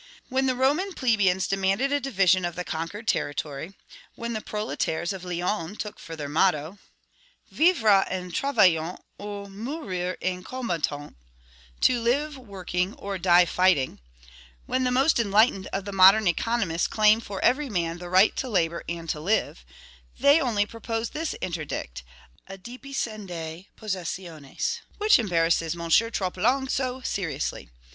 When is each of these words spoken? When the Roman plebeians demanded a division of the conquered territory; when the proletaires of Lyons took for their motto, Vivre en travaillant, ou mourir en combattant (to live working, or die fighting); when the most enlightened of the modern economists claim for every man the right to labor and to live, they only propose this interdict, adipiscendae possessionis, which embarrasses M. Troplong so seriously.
When 0.29 0.47
the 0.47 0.55
Roman 0.55 0.93
plebeians 0.93 1.47
demanded 1.47 1.91
a 1.91 1.99
division 1.99 2.43
of 2.43 2.55
the 2.55 2.63
conquered 2.63 3.07
territory; 3.07 3.75
when 4.15 4.33
the 4.33 4.41
proletaires 4.41 5.13
of 5.13 5.23
Lyons 5.23 5.77
took 5.77 5.99
for 5.99 6.15
their 6.15 6.27
motto, 6.27 6.79
Vivre 7.51 8.03
en 8.09 8.31
travaillant, 8.31 8.97
ou 9.21 9.45
mourir 9.47 10.17
en 10.19 10.43
combattant 10.43 11.13
(to 11.81 11.99
live 12.01 12.35
working, 12.35 12.95
or 12.95 13.19
die 13.19 13.45
fighting); 13.45 13.99
when 14.65 14.85
the 14.85 14.89
most 14.91 15.19
enlightened 15.19 15.67
of 15.67 15.85
the 15.85 15.91
modern 15.93 16.25
economists 16.25 16.87
claim 16.87 17.21
for 17.21 17.39
every 17.43 17.69
man 17.69 17.99
the 17.99 18.09
right 18.09 18.35
to 18.37 18.49
labor 18.49 18.83
and 18.89 19.07
to 19.09 19.19
live, 19.19 19.63
they 20.17 20.41
only 20.41 20.65
propose 20.65 21.11
this 21.11 21.35
interdict, 21.41 22.01
adipiscendae 22.49 23.67
possessionis, 23.77 24.79
which 24.97 25.19
embarrasses 25.19 25.75
M. 25.75 25.81
Troplong 25.91 26.67
so 26.67 27.01
seriously. 27.01 27.69